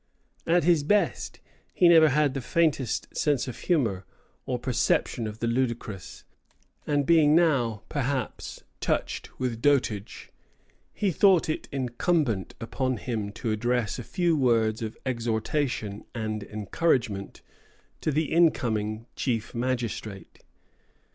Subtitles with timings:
[0.47, 1.39] At his best
[1.75, 4.03] he never had the faintest sense of humor
[4.47, 6.23] or perception of the ludicrous,
[6.87, 10.31] and being now perhaps touched with dotage,
[10.91, 17.43] he thought it incumbent upon him to address a few words of exhortation and encouragement
[18.01, 20.39] to the incoming chief magistrate.